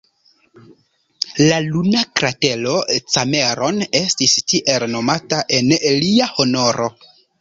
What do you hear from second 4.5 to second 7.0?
tiel nomata en lia honoro.